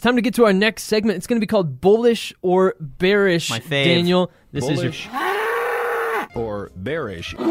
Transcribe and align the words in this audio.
It's 0.00 0.04
time 0.06 0.16
to 0.16 0.22
get 0.22 0.32
to 0.36 0.46
our 0.46 0.52
next 0.54 0.84
segment. 0.84 1.18
It's 1.18 1.26
going 1.26 1.38
to 1.38 1.44
be 1.44 1.46
called 1.46 1.82
Bullish 1.82 2.32
or 2.40 2.74
Bearish. 2.80 3.50
My 3.50 3.60
fave. 3.60 3.84
Daniel, 3.84 4.32
this 4.50 4.64
Bullish 4.64 5.06
is 5.06 5.12
your. 5.12 6.26
or 6.34 6.70
bearish. 6.74 7.34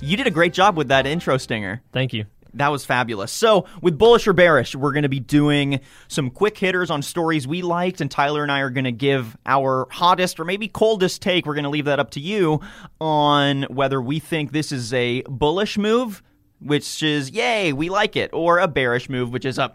You 0.00 0.16
did 0.16 0.26
a 0.26 0.32
great 0.32 0.52
job 0.52 0.76
with 0.76 0.88
that 0.88 1.06
intro 1.06 1.36
stinger. 1.36 1.80
Thank 1.92 2.12
you. 2.12 2.24
That 2.54 2.72
was 2.72 2.84
fabulous. 2.84 3.30
So, 3.30 3.66
with 3.82 3.96
bullish 3.96 4.26
or 4.26 4.32
bearish, 4.32 4.74
we're 4.74 4.90
going 4.90 5.04
to 5.04 5.08
be 5.08 5.20
doing 5.20 5.78
some 6.08 6.28
quick 6.28 6.58
hitters 6.58 6.90
on 6.90 7.02
stories 7.02 7.46
we 7.46 7.62
liked, 7.62 8.00
and 8.00 8.10
Tyler 8.10 8.42
and 8.42 8.50
I 8.50 8.62
are 8.62 8.70
going 8.70 8.82
to 8.82 8.90
give 8.90 9.36
our 9.46 9.86
hottest 9.92 10.40
or 10.40 10.44
maybe 10.44 10.66
coldest 10.66 11.22
take. 11.22 11.46
We're 11.46 11.54
going 11.54 11.62
to 11.62 11.70
leave 11.70 11.84
that 11.84 12.00
up 12.00 12.10
to 12.10 12.20
you 12.20 12.60
on 13.00 13.62
whether 13.70 14.02
we 14.02 14.18
think 14.18 14.50
this 14.50 14.72
is 14.72 14.92
a 14.92 15.22
bullish 15.28 15.78
move, 15.78 16.20
which 16.58 17.00
is 17.04 17.30
yay, 17.30 17.72
we 17.72 17.88
like 17.88 18.16
it, 18.16 18.30
or 18.32 18.58
a 18.58 18.66
bearish 18.66 19.08
move, 19.08 19.32
which 19.32 19.44
is 19.44 19.56
a 19.56 19.72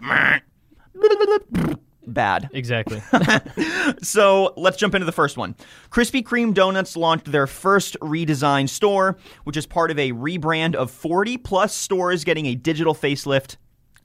bad. 2.07 2.50
Exactly. 2.54 3.01
So 4.04 4.54
let's 4.57 4.77
jump 4.77 4.95
into 4.95 5.05
the 5.05 5.11
first 5.11 5.37
one. 5.37 5.55
Krispy 5.89 6.21
Kreme 6.21 6.54
Donuts 6.54 6.95
launched 6.97 7.32
their 7.32 7.47
first 7.47 7.97
redesigned 7.99 8.69
store, 8.69 9.18
which 9.43 9.57
is 9.57 9.65
part 9.65 9.91
of 9.91 9.97
a 9.97 10.11
rebrand 10.11 10.75
of 10.75 10.91
40 10.91 11.37
plus 11.37 11.73
stores 11.73 12.23
getting 12.23 12.46
a 12.46 12.55
digital 12.55 12.93
facelift 12.93 13.55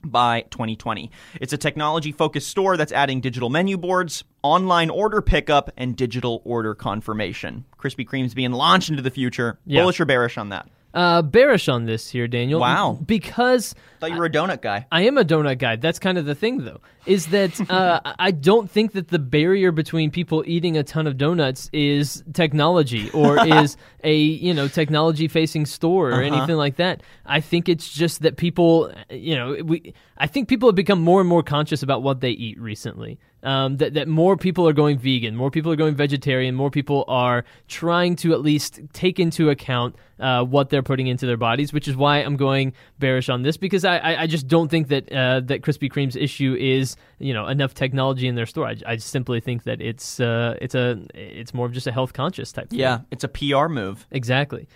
by 0.03 0.41
2020. 0.51 1.11
It's 1.39 1.53
a 1.53 1.57
technology 1.57 2.11
focused 2.11 2.49
store 2.49 2.77
that's 2.77 2.91
adding 2.91 3.21
digital 3.21 3.49
menu 3.49 3.77
boards, 3.77 4.23
online 4.41 4.89
order 4.89 5.21
pickup, 5.21 5.71
and 5.77 5.95
digital 5.95 6.41
order 6.45 6.75
confirmation. 6.75 7.65
Krispy 7.77 8.07
Kreme's 8.07 8.33
being 8.33 8.51
launched 8.51 8.89
into 8.89 9.01
the 9.01 9.11
future. 9.11 9.59
Yeah. 9.65 9.81
Bullish 9.81 9.99
or 9.99 10.05
bearish 10.05 10.37
on 10.37 10.49
that? 10.49 10.69
Uh, 10.93 11.21
bearish 11.23 11.67
on 11.69 11.85
this 11.85 12.09
here, 12.09 12.27
Daniel. 12.27 12.59
Wow. 12.59 12.99
Because 13.05 13.73
Thought 13.99 14.11
you 14.11 14.17
were 14.17 14.25
a 14.25 14.29
donut 14.29 14.61
guy. 14.61 14.85
I 14.91 15.03
am 15.03 15.17
a 15.17 15.23
donut 15.23 15.57
guy. 15.57 15.75
That's 15.75 15.97
kind 15.97 16.17
of 16.17 16.25
the 16.25 16.35
thing, 16.35 16.65
though, 16.65 16.81
is 17.05 17.27
that 17.27 17.59
uh, 17.71 18.01
I 18.19 18.31
don't 18.31 18.69
think 18.69 18.91
that 18.91 19.07
the 19.07 19.17
barrier 19.17 19.71
between 19.71 20.11
people 20.11 20.43
eating 20.45 20.77
a 20.77 20.83
ton 20.83 21.07
of 21.07 21.17
donuts 21.17 21.69
is 21.73 22.23
technology 22.33 23.09
or 23.11 23.45
is 23.61 23.77
a 24.03 24.15
you 24.15 24.53
know 24.53 24.67
technology 24.67 25.27
facing 25.27 25.65
store 25.65 26.11
or 26.11 26.21
anything 26.21 26.57
like 26.57 26.75
that. 26.75 27.01
I 27.25 27.39
think 27.39 27.69
it's 27.69 27.91
just 27.91 28.21
that 28.21 28.37
people, 28.37 28.93
you 29.09 29.35
know, 29.35 29.57
we. 29.63 29.93
I 30.17 30.27
think 30.27 30.47
people 30.47 30.69
have 30.69 30.75
become 30.75 31.01
more 31.01 31.19
and 31.19 31.27
more 31.27 31.43
conscious 31.43 31.81
about 31.81 32.03
what 32.03 32.21
they 32.21 32.31
eat 32.31 32.59
recently. 32.59 33.19
Um, 33.43 33.75
that 33.77 33.93
that 33.95 34.07
more 34.07 34.37
people 34.37 34.67
are 34.69 34.73
going 34.73 34.97
vegan, 34.97 35.35
more 35.35 35.51
people 35.51 35.69
are 35.69 35.75
going 35.75 35.95
vegetarian, 35.95 36.55
more 36.55 36.71
people 36.71 37.03
are 37.09 37.43
trying 37.67 38.15
to 38.17 38.31
at 38.31 38.39
least 38.41 38.79
take 38.93 39.19
into 39.19 39.49
account 39.49 39.95
uh, 40.19 40.43
what 40.45 40.69
they're 40.69 40.81
putting 40.81 41.07
into 41.07 41.25
their 41.25 41.35
bodies, 41.35 41.73
which 41.73 41.89
is 41.89 41.95
why 41.97 42.19
I'm 42.19 42.37
going 42.37 42.71
bearish 42.99 43.27
on 43.27 43.41
this 43.41 43.57
because 43.57 43.83
I, 43.83 43.97
I, 43.97 44.21
I 44.21 44.27
just 44.27 44.47
don't 44.47 44.69
think 44.69 44.87
that 44.87 45.11
uh, 45.11 45.41
that 45.41 45.61
Krispy 45.61 45.91
Kreme's 45.91 46.15
issue 46.15 46.55
is 46.57 46.95
you 47.19 47.33
know 47.33 47.47
enough 47.47 47.73
technology 47.73 48.27
in 48.27 48.35
their 48.35 48.45
store. 48.45 48.67
I, 48.67 48.77
I 48.87 48.95
simply 48.95 49.41
think 49.41 49.63
that 49.63 49.81
it's 49.81 50.21
uh, 50.21 50.55
it's 50.61 50.75
a 50.75 51.05
it's 51.13 51.53
more 51.53 51.65
of 51.65 51.73
just 51.73 51.87
a 51.87 51.91
health 51.91 52.13
conscious 52.13 52.53
type. 52.53 52.69
thing. 52.69 52.79
Yeah, 52.79 52.99
it's 53.11 53.25
a 53.25 53.27
PR 53.27 53.67
move. 53.67 54.07
Exactly. 54.11 54.67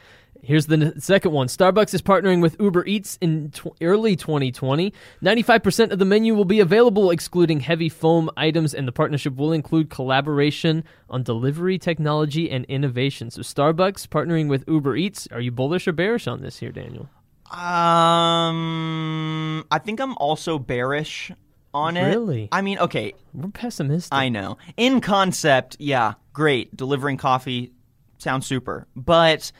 Here's 0.41 0.67
the 0.67 0.93
second 0.99 1.31
one. 1.31 1.47
Starbucks 1.47 1.93
is 1.93 2.01
partnering 2.01 2.41
with 2.41 2.55
Uber 2.59 2.85
Eats 2.85 3.17
in 3.21 3.51
tw- 3.51 3.67
early 3.81 4.15
2020. 4.15 4.93
95% 5.23 5.91
of 5.91 5.99
the 5.99 6.05
menu 6.05 6.35
will 6.35 6.45
be 6.45 6.59
available, 6.59 7.11
excluding 7.11 7.59
heavy 7.59 7.89
foam 7.89 8.29
items, 8.37 8.73
and 8.73 8.87
the 8.87 8.91
partnership 8.91 9.35
will 9.35 9.51
include 9.51 9.89
collaboration 9.89 10.83
on 11.09 11.23
delivery 11.23 11.77
technology 11.77 12.49
and 12.49 12.65
innovation. 12.65 13.31
So, 13.31 13.41
Starbucks 13.41 14.07
partnering 14.07 14.49
with 14.49 14.63
Uber 14.67 14.95
Eats. 14.95 15.27
Are 15.31 15.41
you 15.41 15.51
bullish 15.51 15.87
or 15.87 15.93
bearish 15.93 16.27
on 16.27 16.41
this 16.41 16.59
here, 16.59 16.71
Daniel? 16.71 17.09
Um, 17.51 19.65
I 19.71 19.79
think 19.79 19.99
I'm 20.01 20.15
also 20.17 20.59
bearish 20.59 21.31
on 21.73 21.97
it. 21.97 22.07
Really? 22.07 22.49
I 22.51 22.61
mean, 22.61 22.79
okay, 22.79 23.13
We're 23.33 23.49
pessimistic. 23.49 24.13
I 24.13 24.29
know. 24.29 24.57
In 24.75 25.01
concept, 25.01 25.77
yeah, 25.79 26.13
great. 26.33 26.75
Delivering 26.75 27.17
coffee 27.17 27.71
sounds 28.17 28.47
super. 28.47 28.87
But 28.95 29.51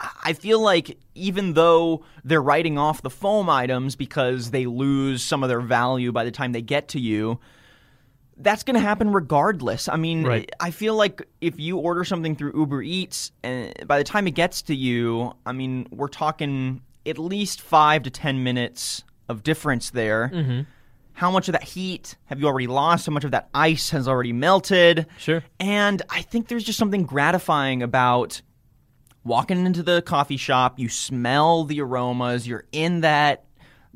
I 0.00 0.32
feel 0.32 0.60
like 0.60 0.98
even 1.14 1.54
though 1.54 2.04
they're 2.24 2.42
writing 2.42 2.78
off 2.78 3.02
the 3.02 3.10
foam 3.10 3.48
items 3.48 3.96
because 3.96 4.50
they 4.50 4.66
lose 4.66 5.22
some 5.22 5.42
of 5.42 5.48
their 5.48 5.60
value 5.60 6.12
by 6.12 6.24
the 6.24 6.30
time 6.30 6.52
they 6.52 6.62
get 6.62 6.88
to 6.88 7.00
you, 7.00 7.38
that's 8.36 8.64
going 8.64 8.74
to 8.74 8.80
happen 8.80 9.12
regardless. 9.12 9.88
I 9.88 9.96
mean, 9.96 10.24
Right. 10.24 10.50
I 10.58 10.72
feel 10.72 10.96
like 10.96 11.22
if 11.40 11.60
you 11.60 11.78
order 11.78 12.04
something 12.04 12.34
through 12.34 12.52
Uber 12.56 12.82
Eats, 12.82 13.30
and 13.42 13.72
by 13.86 13.98
the 13.98 14.04
time 14.04 14.26
it 14.26 14.32
gets 14.32 14.62
to 14.62 14.74
you, 14.74 15.32
I 15.46 15.52
mean, 15.52 15.86
we're 15.90 16.08
talking 16.08 16.82
at 17.06 17.18
least 17.18 17.60
five 17.60 18.02
to 18.02 18.10
10 18.10 18.42
minutes 18.42 19.04
of 19.28 19.42
difference 19.42 19.90
there. 19.90 20.30
Mm-hmm. 20.34 20.60
How 21.12 21.30
much 21.30 21.48
of 21.48 21.52
that 21.52 21.62
heat 21.62 22.16
have 22.24 22.40
you 22.40 22.46
already 22.46 22.66
lost? 22.66 23.06
How 23.06 23.12
much 23.12 23.22
of 23.22 23.30
that 23.30 23.48
ice 23.54 23.90
has 23.90 24.08
already 24.08 24.32
melted? 24.32 25.06
Sure. 25.16 25.44
And 25.60 26.02
I 26.10 26.22
think 26.22 26.48
there's 26.48 26.64
just 26.64 26.78
something 26.78 27.04
gratifying 27.04 27.84
about 27.84 28.42
walking 29.24 29.64
into 29.66 29.82
the 29.82 30.02
coffee 30.02 30.36
shop, 30.36 30.78
you 30.78 30.88
smell 30.88 31.64
the 31.64 31.80
aromas, 31.80 32.46
you're 32.46 32.64
in 32.72 33.00
that 33.00 33.44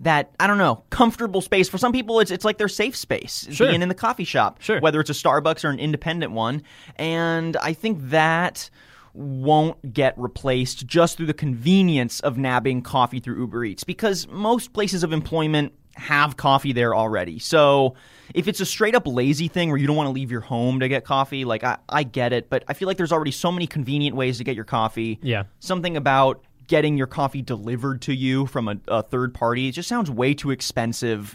that 0.00 0.30
I 0.38 0.46
don't 0.46 0.58
know, 0.58 0.84
comfortable 0.90 1.40
space. 1.40 1.68
For 1.68 1.76
some 1.78 1.92
people 1.92 2.20
it's 2.20 2.30
it's 2.30 2.44
like 2.44 2.58
their 2.58 2.68
safe 2.68 2.94
space 2.96 3.48
Sure. 3.50 3.68
being 3.68 3.82
in 3.82 3.88
the 3.88 3.94
coffee 3.94 4.24
shop. 4.24 4.60
Sure. 4.62 4.80
Whether 4.80 5.00
it's 5.00 5.10
a 5.10 5.14
Starbucks 5.14 5.64
or 5.64 5.70
an 5.70 5.78
independent 5.80 6.32
one. 6.32 6.62
And 6.96 7.56
I 7.56 7.72
think 7.72 7.98
that 8.10 8.70
won't 9.14 9.92
get 9.92 10.14
replaced 10.16 10.86
just 10.86 11.16
through 11.16 11.26
the 11.26 11.34
convenience 11.34 12.20
of 12.20 12.38
nabbing 12.38 12.82
coffee 12.82 13.18
through 13.18 13.40
Uber 13.40 13.64
Eats 13.64 13.82
because 13.82 14.28
most 14.28 14.72
places 14.72 15.02
of 15.02 15.12
employment 15.12 15.72
have 15.98 16.36
coffee 16.36 16.72
there 16.72 16.94
already. 16.94 17.38
So 17.38 17.94
if 18.34 18.48
it's 18.48 18.60
a 18.60 18.66
straight 18.66 18.94
up 18.94 19.06
lazy 19.06 19.48
thing 19.48 19.68
where 19.68 19.78
you 19.78 19.86
don't 19.86 19.96
want 19.96 20.08
to 20.08 20.12
leave 20.12 20.30
your 20.30 20.40
home 20.40 20.80
to 20.80 20.88
get 20.88 21.04
coffee, 21.04 21.44
like 21.44 21.64
I, 21.64 21.78
I 21.88 22.02
get 22.02 22.32
it, 22.32 22.48
but 22.50 22.64
I 22.68 22.74
feel 22.74 22.88
like 22.88 22.96
there's 22.96 23.12
already 23.12 23.30
so 23.30 23.50
many 23.50 23.66
convenient 23.66 24.16
ways 24.16 24.38
to 24.38 24.44
get 24.44 24.54
your 24.54 24.64
coffee. 24.64 25.18
Yeah. 25.22 25.44
Something 25.60 25.96
about 25.96 26.44
getting 26.66 26.98
your 26.98 27.06
coffee 27.06 27.42
delivered 27.42 28.02
to 28.02 28.14
you 28.14 28.46
from 28.46 28.68
a, 28.68 28.76
a 28.88 29.02
third 29.02 29.32
party 29.32 29.68
it 29.68 29.72
just 29.72 29.88
sounds 29.88 30.10
way 30.10 30.34
too 30.34 30.50
expensive 30.50 31.34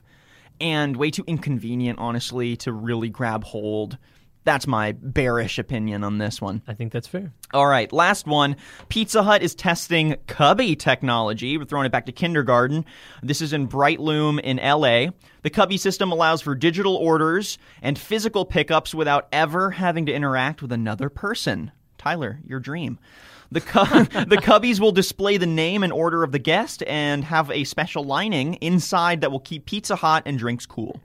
and 0.62 0.96
way 0.96 1.12
too 1.12 1.24
inconvenient, 1.28 2.00
honestly, 2.00 2.56
to 2.58 2.72
really 2.72 3.10
grab 3.10 3.44
hold. 3.44 3.98
That's 4.46 4.68
my 4.68 4.92
bearish 4.92 5.58
opinion 5.58 6.04
on 6.04 6.18
this 6.18 6.42
one. 6.42 6.62
I 6.68 6.74
think 6.74 6.92
that's 6.92 7.08
fair. 7.08 7.32
All 7.54 7.68
right, 7.68 7.92
last 7.94 8.28
one. 8.28 8.58
Pizza 8.90 9.24
Hut 9.24 9.42
is 9.42 9.56
testing 9.56 10.18
Cubby 10.28 10.76
technology. 10.76 11.58
We're 11.58 11.66
throwing 11.66 11.86
it 11.86 11.92
back 11.92 12.08
to 12.08 12.12
kindergarten. 12.12 12.86
This 13.22 13.42
is 13.42 13.54
in 13.54 13.68
Brightloom 13.70 14.42
in 14.42 14.58
LA. 14.58 15.14
The 15.44 15.50
Cubby 15.50 15.78
system 15.78 16.12
allows 16.12 16.42
for 16.42 16.56
digital 16.56 16.96
orders 16.96 17.58
and 17.82 17.98
physical 17.98 18.46
pickups 18.46 18.94
without 18.94 19.28
ever 19.32 19.72
having 19.72 20.06
to 20.08 20.14
interact 20.14 20.62
with 20.62 20.74
another 20.74 21.10
person. 21.10 21.72
Tyler, 21.98 22.40
your 22.46 22.60
dream. 22.60 23.00
The, 23.52 23.62
cu- 23.62 23.86
the 24.26 24.42
cubbies 24.42 24.80
will 24.80 24.92
display 24.92 25.38
the 25.38 25.46
name 25.46 25.84
and 25.84 25.94
order 25.94 26.24
of 26.24 26.34
the 26.34 26.40
guest 26.40 26.84
and 26.86 27.24
have 27.24 27.50
a 27.50 27.64
special 27.64 28.04
lining 28.04 28.56
inside 28.56 29.22
that 29.22 29.32
will 29.32 29.40
keep 29.40 29.66
pizza 29.66 29.96
hot 29.96 30.24
and 30.26 30.38
drinks 30.38 30.66
cool. 30.66 31.00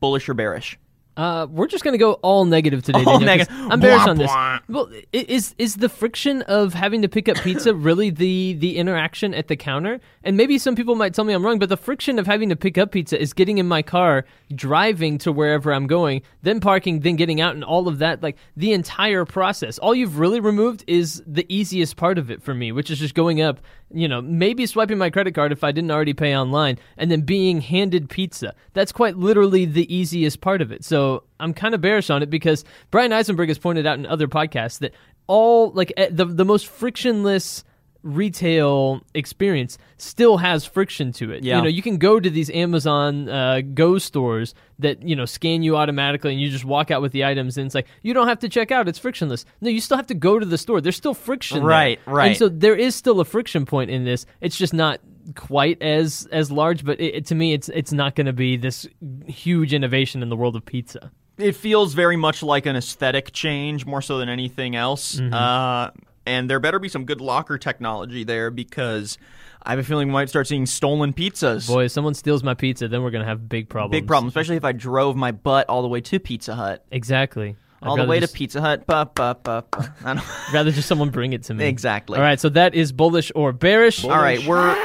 Bullish 0.00 0.28
or 0.28 0.34
bearish? 0.34 0.78
Uh, 1.16 1.46
we're 1.50 1.66
just 1.66 1.84
gonna 1.84 1.98
go 1.98 2.14
all 2.14 2.46
negative 2.46 2.82
today. 2.82 3.00
All 3.00 3.18
Daniel, 3.18 3.26
negative. 3.26 3.54
I'm 3.70 3.80
bearish 3.80 4.02
Blah, 4.02 4.10
on 4.10 4.16
this. 4.16 4.30
blah. 4.30 4.58
Well, 4.68 4.90
is 5.12 5.54
is 5.58 5.76
the 5.76 5.90
friction 5.90 6.40
of 6.42 6.72
having 6.72 7.02
to 7.02 7.08
pick 7.08 7.28
up 7.28 7.36
pizza 7.38 7.74
really 7.88 8.08
the 8.08 8.54
the 8.54 8.78
interaction 8.78 9.34
at 9.34 9.48
the 9.48 9.56
counter? 9.56 10.00
And 10.24 10.36
maybe 10.38 10.56
some 10.56 10.74
people 10.74 10.94
might 10.94 11.12
tell 11.12 11.24
me 11.24 11.34
I'm 11.34 11.44
wrong, 11.44 11.58
but 11.58 11.68
the 11.68 11.76
friction 11.76 12.18
of 12.18 12.26
having 12.26 12.48
to 12.48 12.56
pick 12.56 12.78
up 12.78 12.92
pizza 12.92 13.20
is 13.20 13.34
getting 13.34 13.58
in 13.58 13.68
my 13.68 13.82
car, 13.82 14.24
driving 14.54 15.18
to 15.18 15.32
wherever 15.32 15.72
I'm 15.74 15.86
going, 15.86 16.22
then 16.42 16.60
parking, 16.60 17.00
then 17.00 17.16
getting 17.16 17.42
out, 17.42 17.54
and 17.54 17.62
all 17.64 17.88
of 17.88 17.98
that. 17.98 18.22
Like 18.22 18.38
the 18.56 18.72
entire 18.72 19.26
process. 19.26 19.78
All 19.78 19.94
you've 19.94 20.18
really 20.18 20.40
removed 20.40 20.82
is 20.86 21.22
the 21.26 21.44
easiest 21.54 21.96
part 21.96 22.16
of 22.16 22.30
it 22.30 22.42
for 22.42 22.54
me, 22.54 22.72
which 22.72 22.90
is 22.90 22.98
just 22.98 23.14
going 23.14 23.42
up. 23.42 23.60
You 23.94 24.08
know, 24.08 24.22
maybe 24.22 24.64
swiping 24.64 24.96
my 24.96 25.10
credit 25.10 25.34
card 25.34 25.52
if 25.52 25.62
I 25.62 25.72
didn't 25.72 25.90
already 25.90 26.14
pay 26.14 26.34
online, 26.34 26.78
and 26.96 27.10
then 27.10 27.20
being 27.20 27.60
handed 27.60 28.08
pizza. 28.08 28.54
That's 28.72 28.92
quite 28.92 29.18
literally 29.18 29.66
the 29.66 29.94
easiest 29.94 30.40
part 30.40 30.62
of 30.62 30.72
it. 30.72 30.82
So 30.82 31.01
I'm 31.40 31.54
kind 31.54 31.74
of 31.74 31.80
bearish 31.80 32.10
on 32.10 32.22
it 32.22 32.30
because 32.30 32.64
Bryan 32.90 33.12
Eisenberg 33.12 33.48
has 33.48 33.58
pointed 33.58 33.86
out 33.86 33.98
in 33.98 34.06
other 34.06 34.28
podcasts 34.28 34.78
that 34.80 34.92
all 35.26 35.70
like 35.72 35.92
eh, 35.96 36.08
the 36.10 36.24
the 36.24 36.44
most 36.44 36.66
frictionless 36.66 37.64
retail 38.02 39.00
experience 39.14 39.78
still 39.96 40.36
has 40.38 40.64
friction 40.64 41.12
to 41.12 41.30
it. 41.32 41.44
Yeah. 41.44 41.56
You 41.56 41.62
know, 41.62 41.68
you 41.68 41.82
can 41.82 41.98
go 41.98 42.18
to 42.18 42.28
these 42.28 42.50
Amazon 42.50 43.28
uh, 43.28 43.60
Go 43.74 43.98
stores 43.98 44.54
that 44.78 45.02
you 45.02 45.14
know 45.14 45.24
scan 45.24 45.62
you 45.62 45.76
automatically, 45.76 46.32
and 46.32 46.40
you 46.40 46.50
just 46.50 46.64
walk 46.64 46.90
out 46.90 47.00
with 47.00 47.12
the 47.12 47.24
items, 47.24 47.56
and 47.56 47.66
it's 47.66 47.74
like 47.74 47.86
you 48.02 48.14
don't 48.14 48.28
have 48.28 48.40
to 48.40 48.48
check 48.48 48.70
out; 48.70 48.88
it's 48.88 48.98
frictionless. 48.98 49.44
No, 49.60 49.70
you 49.70 49.80
still 49.80 49.96
have 49.96 50.08
to 50.08 50.14
go 50.14 50.38
to 50.38 50.46
the 50.46 50.58
store. 50.58 50.80
There's 50.80 50.96
still 50.96 51.14
friction, 51.14 51.58
there. 51.58 51.66
Right, 51.66 52.00
right. 52.06 52.28
And 52.28 52.36
so 52.36 52.48
there 52.48 52.76
is 52.76 52.94
still 52.94 53.20
a 53.20 53.24
friction 53.24 53.66
point 53.66 53.90
in 53.90 54.04
this. 54.04 54.26
It's 54.40 54.56
just 54.56 54.74
not 54.74 55.00
quite 55.36 55.80
as 55.82 56.28
as 56.32 56.50
large, 56.50 56.84
but 56.84 57.00
it, 57.00 57.14
it- 57.16 57.26
to 57.26 57.34
me, 57.34 57.52
it's 57.52 57.68
it's 57.70 57.92
not 57.92 58.14
going 58.14 58.26
to 58.26 58.32
be 58.32 58.56
this 58.56 58.86
huge 59.26 59.72
innovation 59.74 60.22
in 60.22 60.28
the 60.28 60.36
world 60.36 60.56
of 60.56 60.64
pizza. 60.64 61.10
it 61.38 61.56
feels 61.56 61.94
very 61.94 62.16
much 62.16 62.42
like 62.42 62.66
an 62.66 62.76
aesthetic 62.76 63.32
change 63.32 63.86
more 63.86 64.02
so 64.02 64.18
than 64.18 64.28
anything 64.28 64.76
else. 64.76 65.18
Uh, 65.20 65.90
and 66.26 66.48
there 66.48 66.60
better 66.60 66.78
be 66.78 66.88
some 66.88 67.04
good 67.04 67.20
locker 67.20 67.58
technology 67.58 68.22
there 68.22 68.50
because 68.50 69.18
I 69.64 69.70
have 69.70 69.78
a 69.78 69.82
feeling 69.82 70.08
we 70.08 70.12
might 70.12 70.28
start 70.28 70.46
seeing 70.46 70.66
stolen 70.66 71.12
pizzas. 71.12 71.66
Boy, 71.66 71.84
if 71.86 71.92
someone 71.92 72.14
steals 72.14 72.42
my 72.44 72.54
pizza, 72.54 72.86
then 72.86 73.02
we're 73.02 73.10
gonna 73.10 73.24
have 73.24 73.48
big 73.48 73.68
problems. 73.68 73.92
Big 74.00 74.06
problem, 74.06 74.28
especially 74.28 74.56
if 74.56 74.64
I 74.64 74.72
drove 74.72 75.16
my 75.16 75.32
butt 75.32 75.68
all 75.68 75.82
the 75.82 75.88
way 75.88 76.00
to 76.02 76.20
Pizza 76.20 76.54
Hut. 76.54 76.84
Exactly. 76.92 77.56
I'd 77.82 77.88
All 77.88 77.96
the 77.96 78.04
way 78.04 78.20
just- 78.20 78.32
to 78.34 78.38
Pizza 78.38 78.60
Hut. 78.60 78.86
Ba, 78.86 79.10
ba, 79.12 79.36
ba, 79.42 79.64
ba. 79.68 79.94
I 80.04 80.14
don't- 80.14 80.24
Rather 80.52 80.70
just 80.70 80.86
someone 80.86 81.10
bring 81.10 81.32
it 81.32 81.42
to 81.44 81.54
me. 81.54 81.64
Exactly. 81.66 82.16
All 82.18 82.22
right, 82.22 82.38
so 82.38 82.48
that 82.50 82.74
is 82.76 82.92
bullish 82.92 83.32
or 83.34 83.52
bearish. 83.52 84.04
All 84.04 84.10
right, 84.10 84.44
we're 84.46 84.76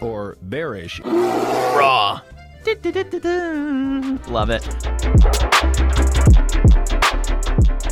or 0.00 0.36
bearish. 0.42 1.00
raw. 1.04 2.20
Love 4.28 4.50
it. 4.50 4.62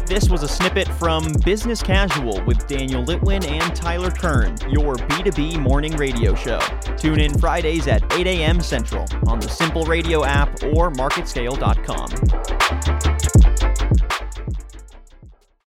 This 0.06 0.28
was 0.28 0.42
a 0.42 0.48
snippet 0.48 0.86
from 0.88 1.32
Business 1.44 1.82
Casual 1.82 2.42
with 2.44 2.66
Daniel 2.66 3.04
Litwin 3.04 3.46
and 3.46 3.74
Tyler 3.74 4.10
Kern, 4.10 4.56
your 4.68 4.96
B2B 4.96 5.58
morning 5.58 5.96
radio 5.96 6.34
show. 6.34 6.58
Tune 6.98 7.20
in 7.20 7.38
Fridays 7.38 7.86
at 7.86 8.12
8 8.12 8.26
a.m. 8.26 8.60
Central 8.60 9.06
on 9.26 9.40
the 9.40 9.48
Simple 9.48 9.84
Radio 9.84 10.24
app 10.24 10.62
or 10.64 10.90
marketscale.com. 10.90 13.13